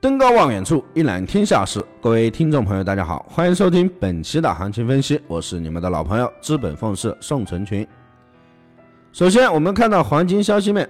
[0.00, 1.78] 登高望远处，一览天下事。
[2.00, 7.86] 各位听众朋友，大家好，欢迎收听本期的行情分析，我是你们的老朋友资本凤氏宋成群。
[9.12, 10.88] 首先，我们看到黄金消息面，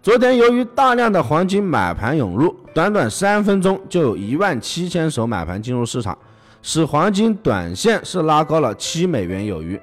[0.00, 6.16] 昨天由于大量的黄金买盘涌入，短短三分钟就有一万七千手买盘进入市场，
[6.62, 9.78] 使黄金短线是拉高了七美元有余，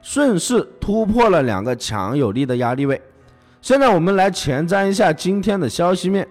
[0.00, 3.02] 顺势突破了两个强有力的压力位。
[3.60, 6.28] 现在我们来前瞻一下今天的消息面。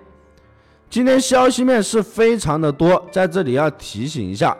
[0.90, 4.56] 今天消息面是非常的多，在这里要提醒一下，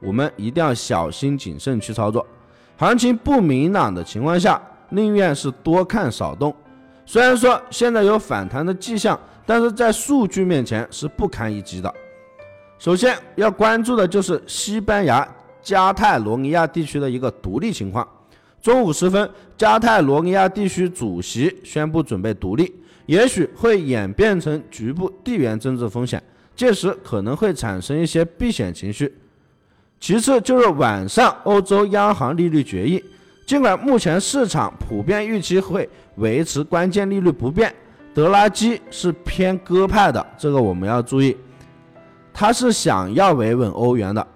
[0.00, 2.26] 我们一定要小心谨慎去操作。
[2.76, 6.54] 行情不明朗的情况下，宁愿是多看少动。
[7.06, 11.92] 虽然说现在有反弹的迹象，但是在数据面前是不堪一击的。
[12.78, 15.26] 首先要关注的就是西班牙
[15.60, 18.06] 加泰罗尼亚地区的一个独立情况。
[18.62, 22.74] 中午时分，加泰罗尼亚地区主席宣布准备独立，
[23.06, 26.22] 也许会演变成局部地缘政治风险，
[26.54, 29.14] 届时可能会产生一些避险情绪。
[29.98, 33.02] 其次就是晚上欧洲央行利率决议，
[33.46, 37.74] 尽管目前市场普遍预期会维持关键利率不变，
[38.12, 41.36] 德拉基是偏鸽派的，这个我们要注意，
[42.32, 44.26] 他是想要维稳欧元的。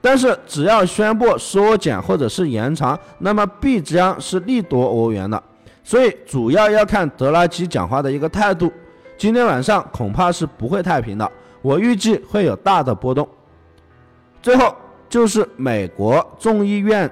[0.00, 5.42] 但是只要宣布缩减或者是延长，那么必将是利多欧元的。
[5.82, 8.72] 所以主要要看德拉基讲话的一个态度。
[9.16, 11.28] 今天晚上恐怕是不会太平的，
[11.62, 13.28] 我预计会有大的波动。
[14.40, 14.72] 最后
[15.08, 17.10] 就是美国众议院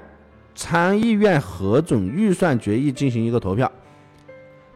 [0.55, 3.71] 参议院核准预算决议进行一个投票，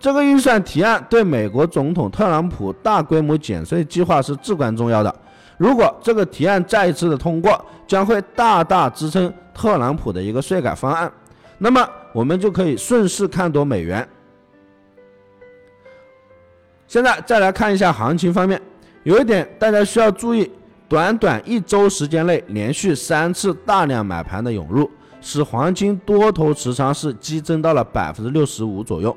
[0.01, 5.15] 这个预算提案对美国总统特朗普大规模减税计划是至关重要的。
[5.61, 11.13] 如果这个提案再一次的通过，将会大大支撑特朗普的一个税改方案，
[11.59, 14.09] 那么我们就可以顺势看多美元。
[16.87, 18.59] 现在再来看一下行情方面，
[19.03, 20.51] 有一点大家需要注意，
[20.89, 29.15] 短短一周时间内连续三次大量买盘的涌入，使黄金多头持仓是激增到了百分之六十五左右。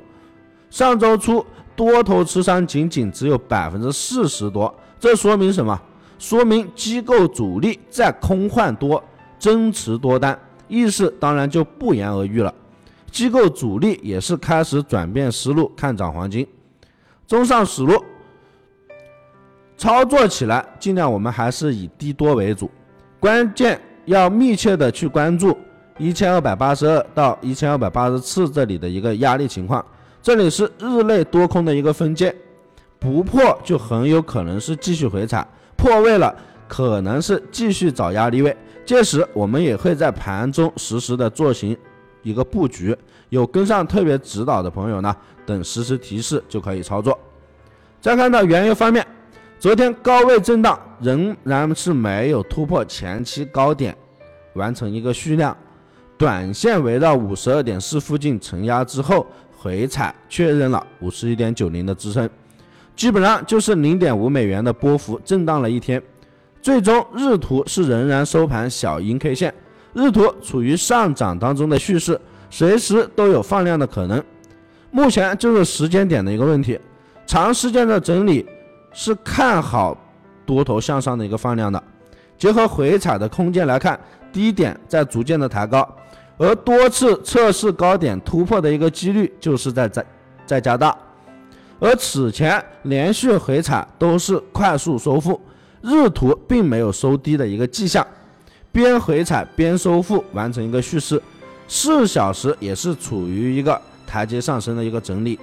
[0.70, 5.82] 上周初多头持仓仅仅只有百分之四十多，这说明什么？
[6.24, 9.04] 说明机构主力在空换多，
[9.38, 10.40] 增持多单，
[10.70, 12.54] 意思当然就不言而喻了。
[13.12, 16.48] 机构主力也是开始转变思路，看涨黄金。
[17.28, 18.06] 综上所述，
[19.76, 22.72] 操作起来尽量我们还是以低多为主，
[23.20, 25.58] 关键要密切的去关注
[25.98, 29.86] 一千二百八十二到一千二百八十四这里的一个压力情况，
[30.22, 32.34] 这里是日内多空的一个分界，
[32.98, 35.46] 不破就很有可能是继续回踩。
[35.76, 36.36] 破位了，
[36.68, 41.78] 可能是继续找压力位，届时我们也会在盘中实时的做行
[42.22, 42.96] 一个布局。
[43.30, 47.18] 有跟上特别指导的朋友呢，等实时提示就可以操作。
[48.00, 49.06] 再看到原油方面，
[49.58, 53.98] 昨天高位震荡仍然是没有突破前期高点，
[54.54, 55.58] 完成一个蓄量，
[56.18, 59.26] 短线围绕五十二点四附近承压之后
[59.58, 62.30] 回踩，确认了五十一点九零的支撑。
[62.96, 66.02] 基本上就是零点五美元的波幅震荡了一天，
[66.62, 69.54] 最终日图是仍然收盘小阴 K 线，
[69.94, 74.24] 日图处于上涨当中的蓄势，随时都有放量的可能。
[74.92, 76.80] 目前就是时间点的一个问题，
[77.26, 78.46] 长时间的整理
[78.94, 79.98] 是看好
[80.46, 81.84] 多头向上的一个放量的。
[82.38, 84.00] 结合回踩的空间来看，
[84.32, 85.88] 低点在逐渐的抬高，
[86.38, 90.06] 而多次测试高点突破的一个几率就是在在
[90.46, 90.96] 在加大。
[91.80, 95.40] 而此前连续回踩都是快速收复，
[95.82, 98.06] 日图并没有收低的一个迹象，
[98.72, 101.22] 边回踩边收复完成一个蓄势，
[101.68, 105.38] 四小时也是处于一个台阶上升的一个整理，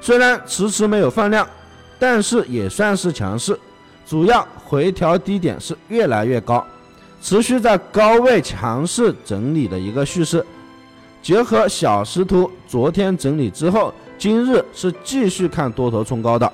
[0.00, 1.46] 虽然迟迟没有放量，
[1.96, 3.56] 但是也算是强势，
[4.04, 6.66] 主要回调低点是越来越高，
[7.22, 10.44] 持续在高位强势整理的一个蓄势，
[11.22, 13.94] 结合小时图昨天整理之后。
[14.24, 16.50] 今日是继续看多头冲高的，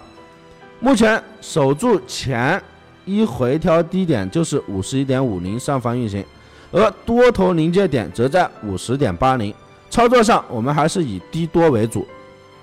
[0.80, 2.60] 目前守住前
[3.04, 6.24] 一回调低点就是五十一点五零上方运行，
[6.72, 9.54] 而多头临界点则在五十点八零。
[9.88, 12.04] 操作上我们还是以低多为主，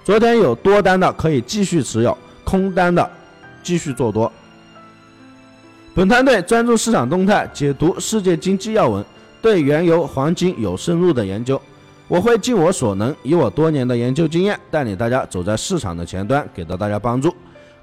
[0.03, 3.09] 昨天有多单的可以继续持有，空单的
[3.63, 4.29] 继续做多。
[5.95, 9.05] 本团队专注市场动态，解读世界经济要闻，
[9.41, 11.61] 对原油、黄金有深入的研究。
[12.07, 17.35] 我会尽我所能，以我多年的研究经验，带领大家走在市场的前端，给到大家帮助。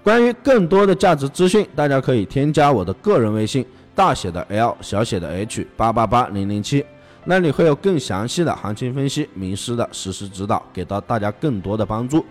[0.03, 6.85] 关于更多的价值资讯，大家可以添加我的个人微信，大写的 L，小写的 H，八八八零零七，
[7.25, 12.25] 那里会有更详细的行情分析、名师的实时指导，给到大家更多的帮助。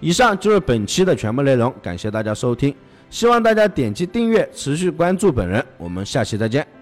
[0.00, 2.74] 以上就是本期的全部内容，感谢大家收听。
[3.10, 5.64] 希望大家点击订阅，持续关注本人。
[5.76, 6.79] 我们下期再见。